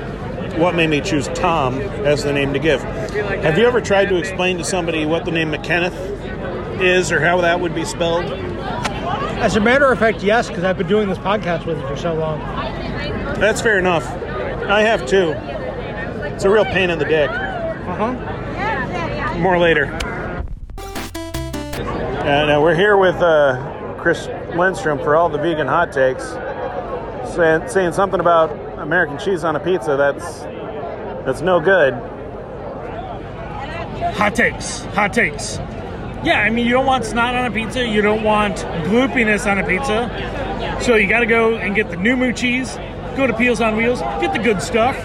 what 0.59 0.73
made 0.73 0.89
me 0.89 0.99
choose 0.99 1.27
Tom 1.35 1.79
as 1.79 2.23
the 2.23 2.33
name 2.33 2.53
to 2.53 2.59
give. 2.59 2.81
Have 2.81 3.55
you 3.55 3.67
ever 3.67 3.79
tried 3.79 4.09
to 4.09 4.15
explain 4.15 4.57
to 4.57 4.63
somebody 4.63 5.05
what 5.05 5.25
the 5.25 5.31
name 5.31 5.51
McKenneth 5.51 6.81
is 6.81 7.11
or 7.11 7.19
how 7.19 7.39
that 7.41 7.59
would 7.59 7.75
be 7.75 7.85
spelled? 7.85 8.25
As 8.25 9.57
a 9.57 9.59
matter 9.59 9.91
of 9.91 9.99
fact, 9.99 10.23
yes, 10.23 10.47
because 10.47 10.63
I've 10.63 10.75
been 10.75 10.87
doing 10.87 11.07
this 11.07 11.19
podcast 11.19 11.67
with 11.67 11.79
you 11.79 11.87
for 11.87 11.95
so 11.95 12.15
long. 12.15 12.39
That's 13.39 13.61
fair 13.61 13.77
enough. 13.77 14.07
I 14.07 14.81
have 14.81 15.05
too. 15.05 15.33
It's 16.33 16.43
a 16.43 16.49
real 16.49 16.65
pain 16.65 16.89
in 16.89 16.97
the 16.97 17.05
dick. 17.05 17.29
Uh 17.29 18.13
huh. 18.15 19.37
More 19.37 19.59
later. 19.59 19.85
And 22.25 22.49
uh, 22.49 22.59
we're 22.59 22.73
here 22.73 22.97
with 22.97 23.17
uh, 23.17 23.95
Chris 23.99 24.25
Lindstrom 24.55 24.97
for 24.97 25.15
all 25.15 25.29
the 25.29 25.37
vegan 25.37 25.67
hot 25.67 25.91
takes, 25.91 26.23
saying, 27.37 27.69
saying 27.69 27.93
something 27.93 28.19
about 28.19 28.51
American 28.79 29.17
cheese 29.17 29.43
on 29.43 29.55
a 29.55 29.59
pizza. 29.59 29.95
That's 29.95 30.41
that's 31.25 31.41
no 31.41 31.59
good. 31.59 31.93
Hot 34.15 34.33
takes. 34.35 34.81
Hot 34.95 35.13
takes. 35.13 35.57
Yeah, 36.23 36.41
I 36.41 36.49
mean, 36.49 36.65
you 36.65 36.71
don't 36.71 36.85
want 36.85 37.05
snot 37.05 37.35
on 37.35 37.45
a 37.45 37.51
pizza. 37.51 37.87
You 37.87 38.01
don't 38.01 38.23
want 38.23 38.57
gloopiness 38.87 39.49
on 39.49 39.59
a 39.59 39.65
pizza. 39.65 40.81
So 40.81 40.95
you 40.95 41.07
got 41.07 41.19
to 41.19 41.25
go 41.25 41.55
and 41.55 41.75
get 41.75 41.89
the 41.89 41.95
new 41.95 42.17
moo 42.17 42.33
cheese. 42.33 42.75
Go 43.15 43.27
to 43.27 43.33
Peels 43.33 43.61
on 43.61 43.77
Wheels. 43.77 43.99
Get 44.19 44.33
the 44.33 44.39
good 44.39 44.61
stuff. 44.61 44.95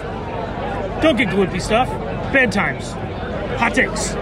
Don't 1.01 1.17
get 1.17 1.29
gloopy 1.29 1.61
stuff. 1.61 1.87
Bad 2.33 2.51
times. 2.51 2.91
Hot 3.59 3.75
takes. 3.75 4.15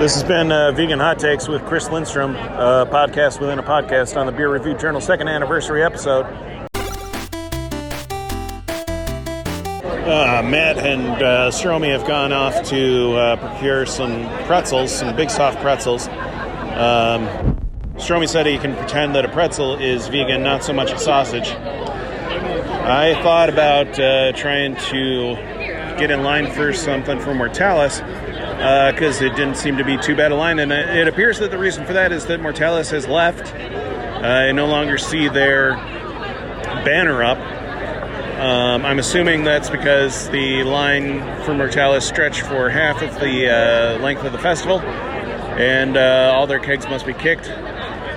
This 0.00 0.14
has 0.14 0.22
been 0.22 0.52
uh, 0.52 0.72
Vegan 0.72 1.00
Hot 1.00 1.18
Takes 1.18 1.48
with 1.48 1.64
Chris 1.66 1.90
Lindstrom, 1.90 2.36
a 2.36 2.86
podcast 2.88 3.40
within 3.40 3.58
a 3.58 3.64
podcast 3.64 4.16
on 4.16 4.26
the 4.26 4.32
Beer 4.32 4.50
Review 4.52 4.76
Journal 4.78 5.00
second 5.00 5.28
anniversary 5.28 5.82
episode. 5.82 6.24
Uh, 10.08 10.42
Matt 10.42 10.78
and 10.78 11.22
uh, 11.22 11.50
Stromie 11.50 11.92
have 11.92 12.06
gone 12.06 12.32
off 12.32 12.62
to 12.68 13.14
uh, 13.14 13.36
procure 13.36 13.84
some 13.84 14.26
pretzels, 14.46 14.90
some 14.90 15.14
big 15.14 15.28
soft 15.28 15.60
pretzels. 15.60 16.08
Um, 16.08 17.28
Stromie 17.96 18.26
said 18.26 18.46
he 18.46 18.56
can 18.56 18.74
pretend 18.74 19.14
that 19.16 19.26
a 19.26 19.28
pretzel 19.28 19.76
is 19.76 20.08
vegan, 20.08 20.42
not 20.42 20.64
so 20.64 20.72
much 20.72 20.92
a 20.92 20.98
sausage. 20.98 21.50
I 21.50 23.20
thought 23.22 23.50
about 23.50 24.00
uh, 24.00 24.32
trying 24.32 24.76
to 24.76 25.34
get 25.98 26.10
in 26.10 26.22
line 26.22 26.50
for 26.52 26.72
something 26.72 27.20
from 27.20 27.36
Mortalis 27.36 27.98
because 27.98 29.20
it 29.20 29.36
didn't 29.36 29.56
seem 29.56 29.76
to 29.76 29.84
be 29.84 29.98
too 29.98 30.16
bad 30.16 30.32
a 30.32 30.36
line, 30.36 30.58
and 30.58 30.72
it 30.72 30.88
it 30.88 31.06
appears 31.06 31.38
that 31.40 31.50
the 31.50 31.58
reason 31.58 31.84
for 31.84 31.92
that 31.92 32.12
is 32.12 32.24
that 32.26 32.40
Mortalis 32.40 32.88
has 32.92 33.06
left. 33.06 33.54
I 33.54 34.52
no 34.52 34.64
longer 34.68 34.96
see 34.96 35.28
their 35.28 35.74
banner 36.82 37.22
up. 37.22 37.57
Um, 38.38 38.86
I'm 38.86 39.00
assuming 39.00 39.42
that's 39.42 39.68
because 39.68 40.28
the 40.28 40.62
line 40.62 41.18
for 41.42 41.54
Mortalis 41.54 42.06
stretched 42.06 42.42
for 42.42 42.70
half 42.70 43.02
of 43.02 43.12
the 43.18 43.50
uh, 43.50 43.98
length 44.00 44.22
of 44.22 44.30
the 44.30 44.38
festival, 44.38 44.78
and 44.78 45.96
uh, 45.96 46.32
all 46.36 46.46
their 46.46 46.60
kegs 46.60 46.86
must 46.86 47.04
be 47.04 47.14
kicked. 47.14 47.46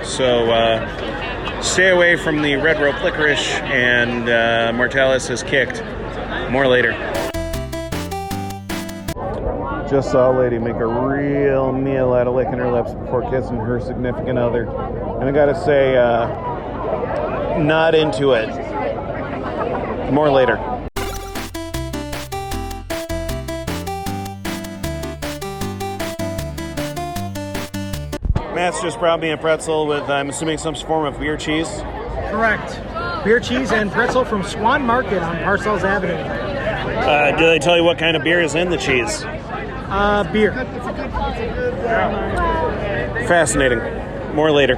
So 0.06 0.48
uh, 0.52 1.60
stay 1.60 1.88
away 1.88 2.14
from 2.14 2.40
the 2.40 2.54
red 2.54 2.80
rope 2.80 3.02
licorice, 3.02 3.48
and 3.62 4.28
uh, 4.28 4.72
Mortalis 4.72 5.28
is 5.28 5.42
kicked. 5.42 5.82
More 6.52 6.68
later. 6.68 6.92
Just 9.90 10.12
saw 10.12 10.30
a 10.30 10.38
lady 10.38 10.56
make 10.56 10.76
a 10.76 10.86
real 10.86 11.72
meal 11.72 12.12
out 12.12 12.28
of 12.28 12.34
licking 12.36 12.58
her 12.58 12.70
lips 12.70 12.94
before 12.94 13.28
kissing 13.28 13.56
her 13.56 13.80
significant 13.80 14.38
other. 14.38 14.68
And 15.20 15.24
I 15.24 15.32
gotta 15.32 15.60
say, 15.64 15.96
uh, 15.96 17.58
not 17.58 17.96
into 17.96 18.34
it. 18.34 18.61
More 20.12 20.30
later. 20.30 20.56
Matt's 28.54 28.82
just 28.82 28.98
brought 28.98 29.20
me 29.20 29.30
a 29.30 29.38
pretzel 29.38 29.86
with, 29.86 30.02
I'm 30.10 30.28
assuming, 30.28 30.58
some 30.58 30.74
form 30.74 31.06
of 31.06 31.18
beer 31.18 31.38
cheese. 31.38 31.66
Correct. 32.30 32.78
Beer 33.24 33.40
cheese 33.40 33.72
and 33.72 33.90
pretzel 33.90 34.26
from 34.26 34.42
Swan 34.42 34.82
Market 34.82 35.22
on 35.22 35.36
Parcells 35.36 35.82
Avenue. 35.82 36.12
Uh, 36.12 37.34
do 37.38 37.46
they 37.46 37.58
tell 37.58 37.78
you 37.78 37.82
what 37.82 37.98
kind 37.98 38.14
of 38.14 38.22
beer 38.22 38.42
is 38.42 38.54
in 38.54 38.68
the 38.68 38.76
cheese? 38.76 39.24
Uh, 39.24 40.28
beer. 40.30 40.52
Fascinating. 43.26 43.78
More 44.34 44.50
later. 44.50 44.74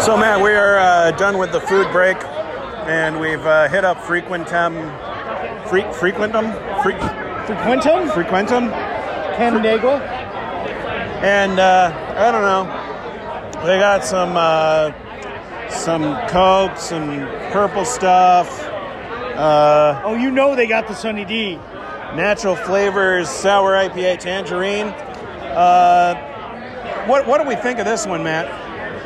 So, 0.00 0.16
Matt, 0.16 0.42
we 0.42 0.52
are 0.52 0.78
uh, 0.78 1.10
done 1.12 1.36
with 1.36 1.52
the 1.52 1.60
food 1.60 1.92
break, 1.92 2.16
and 2.88 3.18
we've 3.20 3.44
uh, 3.44 3.68
hit 3.68 3.84
up 3.84 3.98
Frequentum. 3.98 4.74
Fre- 5.68 5.78
Frequentum? 5.92 6.52
Fre- 6.82 6.90
Frequentum? 7.52 8.08
Frequentum? 8.10 8.70
Canandaigua? 9.36 10.00
And 11.22 11.58
uh, 11.58 11.92
I 12.16 12.30
don't 12.30 12.42
know. 12.42 13.62
They 13.66 13.78
got 13.78 14.04
some 14.04 14.34
uh, 14.36 14.92
some 15.70 16.16
Coke, 16.28 16.76
some 16.78 17.20
purple 17.52 17.84
stuff, 17.84 18.62
uh, 19.36 20.00
Oh, 20.04 20.14
you 20.14 20.30
know 20.30 20.54
they 20.54 20.66
got 20.66 20.86
the 20.88 20.94
Sunny 20.94 21.24
D. 21.24 21.56
natural 22.14 22.54
flavors, 22.54 23.28
sour 23.28 23.72
IPA, 23.72 24.20
tangerine. 24.20 24.86
Uh, 25.56 26.14
what 27.06 27.26
what 27.26 27.42
do 27.42 27.48
we 27.48 27.56
think 27.56 27.78
of 27.78 27.84
this 27.86 28.06
one, 28.06 28.22
Matt? 28.22 28.46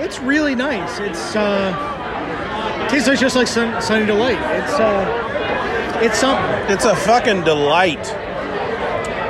It's 0.00 0.18
really 0.20 0.54
nice. 0.54 0.98
It's 0.98 1.34
uh, 1.36 1.89
tastes 2.90 3.08
like 3.08 3.18
just 3.18 3.36
like 3.36 3.46
sun, 3.46 3.80
Sunny 3.80 4.04
Delight. 4.06 4.38
It's 4.58 4.72
uh, 4.74 5.98
it's 6.02 6.18
something. 6.18 6.72
It's 6.72 6.84
a 6.84 6.96
fucking 6.96 7.44
delight. 7.44 8.04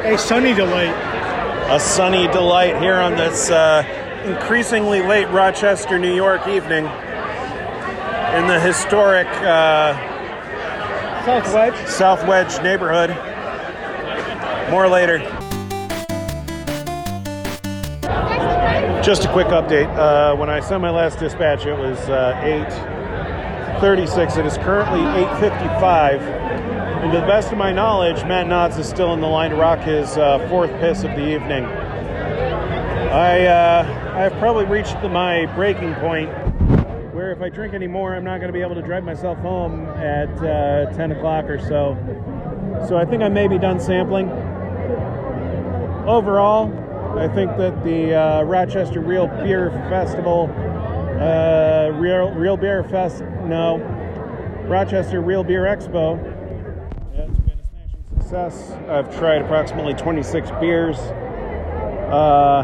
A 0.05 0.17
Sunny 0.19 0.55
Delight. 0.55 0.95
a 1.71 1.79
sunny 1.79 2.27
delight 2.29 2.81
here 2.81 2.97
on 2.97 3.15
this 3.15 3.49
uh, 3.51 3.85
increasingly 4.25 5.03
late 5.03 5.29
Rochester, 5.29 5.99
New 5.99 6.13
York 6.15 6.49
evening 6.49 6.85
in 6.85 8.47
the 8.49 8.59
historic 8.61 9.29
uh, 9.29 9.95
South 11.25 11.55
Wedge. 11.55 11.89
South 11.89 12.27
Wedge 12.27 12.61
neighborhood. 12.63 13.11
More 14.71 14.89
later. 14.89 15.19
Just 19.03 19.25
a 19.25 19.33
quick 19.33 19.49
update. 19.49 19.89
Uh, 19.97 20.35
when 20.37 20.51
I 20.51 20.61
sent 20.61 20.83
my 20.83 20.91
last 20.91 21.19
dispatch, 21.19 21.67
it 21.67 21.77
was 21.77 21.99
uh, 22.09 22.41
8:36. 23.81 24.37
It 24.37 24.45
is 24.45 24.59
currently 24.59 25.01
8:55. 25.01 26.21
And 26.21 27.13
to 27.13 27.21
the 27.21 27.27
best 27.27 27.51
of 27.51 27.57
my 27.57 27.73
knowledge, 27.73 28.23
Matt 28.25 28.47
Knotts 28.47 28.79
is 28.79 28.87
still 28.87 29.15
in 29.15 29.23
the 29.23 29.27
line 29.27 29.51
to 29.51 29.57
rock 29.57 29.79
his 29.79 30.19
uh, 30.19 30.47
fourth 30.51 30.71
piss 30.81 31.03
of 31.03 31.13
the 31.13 31.27
evening. 31.27 31.65
I 31.65 33.47
uh, 33.47 34.13
I've 34.15 34.39
probably 34.39 34.67
reached 34.67 35.01
the, 35.01 35.09
my 35.09 35.47
breaking 35.55 35.95
point 35.95 36.29
where 37.15 37.33
if 37.33 37.41
I 37.41 37.49
drink 37.49 37.73
any 37.73 37.87
more, 37.87 38.15
I'm 38.15 38.23
not 38.23 38.37
going 38.37 38.49
to 38.49 38.53
be 38.53 38.61
able 38.61 38.75
to 38.75 38.83
drive 38.83 39.03
myself 39.03 39.39
home 39.39 39.87
at 39.97 40.29
uh, 40.43 40.93
10 40.93 41.13
o'clock 41.13 41.47
or 41.47 41.59
so. 41.59 41.97
So 42.87 42.99
I 42.99 43.07
think 43.07 43.23
I 43.23 43.31
may 43.31 43.49
be 43.49 43.59
done 43.59 43.81
sampling. 43.81 44.29
overall, 46.07 46.71
I 47.19 47.29
think 47.29 47.57
that 47.57 47.83
the 47.83 48.15
uh, 48.15 48.43
Rochester 48.43 49.01
Real 49.01 49.27
Beer 49.27 49.71
Festival, 49.89 50.51
uh, 51.19 51.91
Real 51.99 52.31
Real 52.33 52.59
Beer 52.59 52.85
Fest, 52.85 53.23
no, 53.51 53.79
Rochester 54.69 55.21
Real 55.21 55.43
Beer 55.43 55.65
Expo, 55.65 56.17
has 57.17 57.37
been 57.41 57.59
a 57.59 57.65
smashing 57.65 58.05
success. 58.21 58.71
I've 58.89 59.15
tried 59.19 59.43
approximately 59.43 59.93
26 59.95 60.51
beers. 60.61 60.97
Uh, 62.11 62.63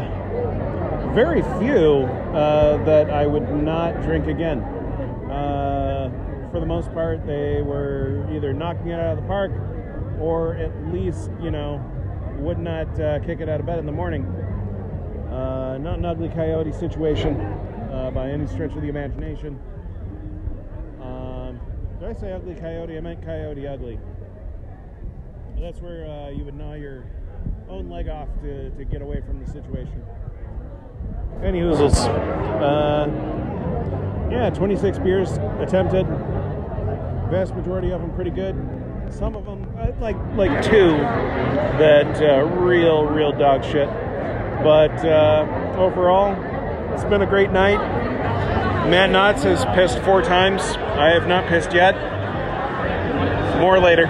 very 1.13 1.41
few 1.59 2.05
uh, 2.33 2.81
that 2.85 3.09
I 3.09 3.27
would 3.27 3.51
not 3.51 4.01
drink 4.01 4.27
again. 4.27 4.59
Uh, 5.29 6.09
for 6.51 6.61
the 6.61 6.65
most 6.65 6.91
part, 6.93 7.27
they 7.27 7.61
were 7.61 8.25
either 8.31 8.53
knocking 8.53 8.87
it 8.87 8.99
out 8.99 9.17
of 9.17 9.21
the 9.21 9.27
park 9.27 9.51
or 10.21 10.55
at 10.55 10.71
least, 10.93 11.29
you 11.41 11.51
know, 11.51 11.83
would 12.39 12.59
not 12.59 12.87
uh, 12.99 13.19
kick 13.19 13.41
it 13.41 13.49
out 13.49 13.59
of 13.59 13.65
bed 13.65 13.77
in 13.77 13.85
the 13.85 13.91
morning. 13.91 14.23
Uh, 15.29 15.77
not 15.79 15.99
an 15.99 16.05
ugly 16.05 16.29
coyote 16.29 16.71
situation 16.71 17.35
by 18.13 18.29
any 18.31 18.47
stretch 18.47 18.73
of 18.73 18.81
the 18.81 18.87
imagination. 18.87 19.59
Did 21.99 22.09
I 22.09 22.13
say 22.13 22.31
ugly 22.31 22.53
coyote? 22.53 22.95
I 22.95 22.99
meant 23.01 23.25
coyote 23.25 23.67
ugly. 23.67 23.99
That's 25.59 25.81
where 25.81 26.05
uh, 26.05 26.29
you 26.29 26.45
would 26.45 26.53
gnaw 26.53 26.73
your 26.73 27.05
own 27.69 27.89
leg 27.89 28.07
off 28.07 28.27
to, 28.43 28.69
to 28.69 28.85
get 28.85 29.01
away 29.01 29.21
from 29.21 29.43
the 29.43 29.51
situation. 29.51 30.03
Any 31.43 31.59
hoozles. 31.59 31.97
Uh, 32.61 33.09
yeah, 34.31 34.51
26 34.51 34.99
beers 34.99 35.31
attempted. 35.59 36.05
Vast 37.31 37.55
majority 37.55 37.91
of 37.91 38.01
them 38.01 38.13
pretty 38.13 38.29
good. 38.31 38.55
Some 39.09 39.35
of 39.35 39.45
them, 39.45 39.67
uh, 39.79 39.91
like 39.99 40.17
like 40.35 40.61
two, 40.61 40.91
that 41.79 42.21
uh, 42.21 42.45
real 42.45 43.05
real 43.05 43.31
dog 43.31 43.63
shit. 43.63 43.87
But 44.63 45.03
uh, 45.03 45.47
overall, 45.77 46.35
it's 46.93 47.05
been 47.05 47.21
a 47.23 47.25
great 47.25 47.51
night. 47.51 47.79
Matt 48.89 49.09
Knotts 49.09 49.43
has 49.43 49.65
pissed 49.75 49.99
four 50.05 50.21
times. 50.21 50.61
I 50.61 51.09
have 51.09 51.27
not 51.27 51.47
pissed 51.47 51.73
yet. 51.73 51.93
More 53.59 53.79
later. 53.79 54.07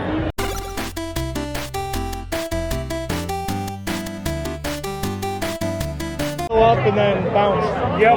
up 6.68 6.80
and 6.80 6.98
then 6.98 7.24
bounce. 7.34 7.66
Yep. 8.02 8.16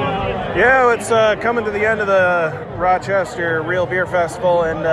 Yeah, 0.57 0.93
it's 0.93 1.09
uh, 1.09 1.35
coming 1.37 1.63
to 1.63 1.71
the 1.71 1.87
end 1.87 2.01
of 2.01 2.07
the 2.07 2.67
Rochester 2.75 3.61
Real 3.63 3.85
Beer 3.85 4.05
Festival, 4.05 4.63
and 4.63 4.79
uh, 4.79 4.89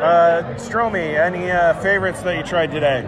uh, 0.00 0.54
Stromie, 0.54 1.18
any 1.18 1.50
uh, 1.50 1.74
favorites 1.80 2.22
that 2.22 2.36
you 2.36 2.42
tried 2.44 2.70
today? 2.70 3.04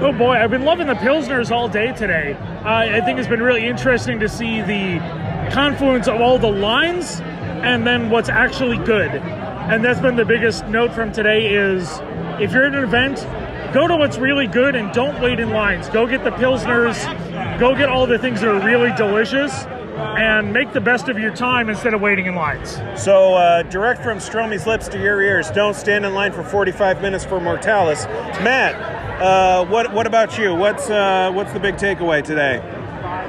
Oh 0.00 0.12
boy, 0.12 0.32
I've 0.32 0.50
been 0.50 0.64
loving 0.64 0.86
the 0.86 0.94
Pilsners 0.94 1.50
all 1.50 1.68
day 1.68 1.92
today. 1.92 2.34
Uh, 2.64 2.96
I 2.96 3.00
think 3.00 3.18
it's 3.18 3.28
been 3.28 3.42
really 3.42 3.66
interesting 3.66 4.20
to 4.20 4.28
see 4.28 4.60
the 4.62 4.98
confluence 5.50 6.08
of 6.08 6.20
all 6.20 6.38
the 6.38 6.50
lines 6.50 7.20
and 7.20 7.86
then 7.86 8.10
what's 8.10 8.28
actually 8.28 8.78
good. 8.78 9.10
And 9.10 9.84
that's 9.84 10.00
been 10.00 10.16
the 10.16 10.24
biggest 10.24 10.66
note 10.66 10.92
from 10.92 11.12
today 11.12 11.54
is 11.54 12.00
if 12.40 12.52
you're 12.52 12.66
at 12.66 12.74
an 12.74 12.84
event, 12.84 13.16
go 13.74 13.86
to 13.86 13.96
what's 13.96 14.18
really 14.18 14.46
good 14.46 14.74
and 14.74 14.92
don't 14.92 15.20
wait 15.20 15.38
in 15.38 15.50
lines. 15.50 15.88
Go 15.90 16.06
get 16.06 16.24
the 16.24 16.30
Pilsners, 16.30 16.98
go 17.58 17.74
get 17.74 17.88
all 17.88 18.06
the 18.06 18.18
things 18.18 18.40
that 18.40 18.48
are 18.48 18.64
really 18.64 18.92
delicious 18.96 19.52
and 20.00 20.52
make 20.52 20.72
the 20.72 20.80
best 20.80 21.08
of 21.08 21.18
your 21.18 21.34
time 21.34 21.68
instead 21.68 21.94
of 21.94 22.00
waiting 22.00 22.26
in 22.26 22.34
lines. 22.34 22.78
So, 22.96 23.34
uh, 23.34 23.62
direct 23.64 24.02
from 24.02 24.18
Stromie's 24.18 24.66
lips 24.66 24.88
to 24.88 24.98
your 24.98 25.20
ears, 25.20 25.50
don't 25.50 25.74
stand 25.74 26.06
in 26.06 26.14
line 26.14 26.32
for 26.32 26.42
45 26.42 27.02
minutes 27.02 27.24
for 27.24 27.38
Mortalis. 27.40 28.06
Matt, 28.42 28.74
uh, 29.20 29.66
what 29.66 29.92
what 29.92 30.06
about 30.06 30.38
you? 30.38 30.54
What's 30.54 30.88
uh, 30.88 31.30
what's 31.32 31.52
the 31.52 31.60
big 31.60 31.76
takeaway 31.76 32.24
today? 32.24 32.79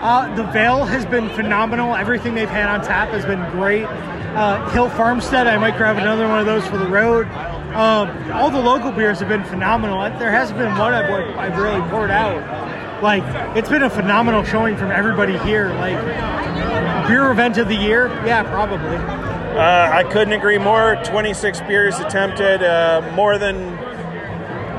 Uh, 0.02 0.34
the 0.36 0.44
Veil 0.46 0.84
has 0.84 1.06
been 1.06 1.30
phenomenal. 1.30 1.96
Everything 1.96 2.34
they've 2.34 2.50
had 2.50 2.68
on 2.68 2.82
tap 2.84 3.10
has 3.10 3.24
been 3.24 3.40
great. 3.52 3.86
Uh, 3.86 4.68
Hill 4.72 4.90
Farmstead, 4.90 5.46
I 5.46 5.58
might 5.58 5.78
grab 5.78 5.98
another 5.98 6.28
one 6.28 6.40
of 6.40 6.48
those 6.48 6.66
for 6.66 6.78
the 6.78 6.88
road. 6.88 7.28
Um, 7.76 8.10
all 8.32 8.50
the 8.50 8.60
local 8.60 8.92
beers 8.92 9.20
have 9.20 9.30
been 9.30 9.44
phenomenal. 9.44 10.02
There 10.18 10.32
hasn't 10.32 10.58
been 10.58 10.76
one 10.76 10.94
I've, 10.94 11.38
I've 11.38 11.58
really 11.58 11.82
poured 11.90 12.10
out. 12.10 13.04
Like, 13.04 13.24
it's 13.56 13.70
been 13.70 13.84
a 13.84 13.90
phenomenal 13.90 14.44
showing 14.44 14.76
from 14.76 14.90
everybody 14.90 15.38
here. 15.40 15.70
Like, 15.70 16.00
beer 17.08 17.30
event 17.30 17.58
of 17.58 17.68
the 17.68 17.76
year? 17.76 18.08
Yeah, 18.26 18.42
probably. 18.44 18.96
Uh, 18.96 19.90
I 19.92 20.04
couldn't 20.04 20.34
agree 20.34 20.58
more. 20.58 20.96
26 21.06 21.62
beers 21.62 22.00
attempted, 22.00 22.64
uh, 22.64 23.12
more 23.16 23.38
than, 23.38 23.58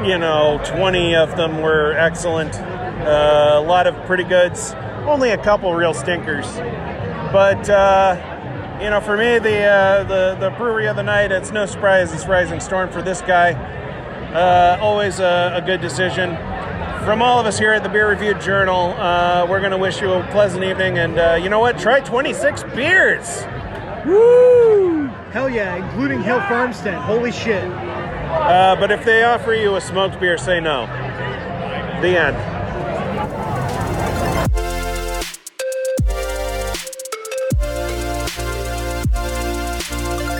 you 0.04 0.18
know, 0.18 0.60
20 0.64 1.14
of 1.14 1.36
them 1.36 1.60
were 1.62 1.92
excellent. 1.96 2.54
Uh, 2.56 3.52
a 3.54 3.60
lot 3.60 3.86
of 3.86 3.94
pretty 4.06 4.24
goods, 4.24 4.74
only 5.06 5.30
a 5.30 5.38
couple 5.38 5.74
real 5.74 5.94
stinkers. 5.94 6.46
But, 7.32 7.68
uh, 7.68 8.78
you 8.82 8.90
know, 8.90 9.00
for 9.00 9.16
me, 9.16 9.38
the, 9.38 9.62
uh, 9.62 10.04
the, 10.04 10.36
the 10.40 10.50
brewery 10.56 10.86
of 10.86 10.96
the 10.96 11.02
night, 11.02 11.32
it's 11.32 11.50
no 11.50 11.66
surprise 11.66 12.12
it's 12.12 12.26
Rising 12.26 12.60
Storm 12.60 12.90
for 12.90 13.02
this 13.02 13.20
guy. 13.20 13.52
Uh, 14.32 14.78
always 14.80 15.20
a, 15.20 15.52
a 15.54 15.62
good 15.62 15.80
decision 15.80 16.36
from 17.04 17.20
all 17.20 17.40
of 17.40 17.46
us 17.46 17.58
here 17.58 17.72
at 17.72 17.82
the 17.82 17.88
Beer 17.88 18.08
Review 18.08 18.34
Journal, 18.34 18.94
uh, 18.96 19.44
we're 19.48 19.58
going 19.58 19.72
to 19.72 19.78
wish 19.78 20.00
you 20.00 20.12
a 20.12 20.24
pleasant 20.30 20.62
evening. 20.62 20.98
And 20.98 21.18
uh, 21.18 21.38
you 21.42 21.48
know 21.48 21.58
what? 21.58 21.78
Try 21.78 22.00
26 22.00 22.62
beers. 22.74 23.44
Woo! 24.06 25.06
Hell 25.32 25.50
yeah, 25.50 25.76
including 25.76 26.22
Hill 26.22 26.40
Farmstead. 26.42 26.94
Holy 26.94 27.32
shit. 27.32 27.64
Uh, 27.64 28.76
but 28.78 28.92
if 28.92 29.04
they 29.04 29.24
offer 29.24 29.52
you 29.52 29.74
a 29.76 29.80
smoked 29.80 30.20
beer, 30.20 30.38
say 30.38 30.60
no. 30.60 30.86
The 32.02 32.20
end. 32.20 32.51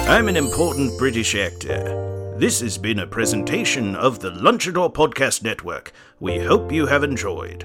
I'm 0.09 0.29
an 0.29 0.37
important 0.37 0.99
British 0.99 1.35
actor. 1.35 2.35
This 2.37 2.61
has 2.61 2.77
been 2.77 2.99
a 2.99 3.07
presentation 3.07 3.97
of 3.97 4.19
the 4.19 4.31
Lunchador 4.31 4.93
Podcast 4.93 5.43
Network. 5.43 5.93
We 6.21 6.39
hope 6.39 6.71
you 6.71 6.87
have 6.87 7.03
enjoyed. 7.03 7.65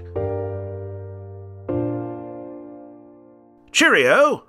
Cheerio! 3.72 4.47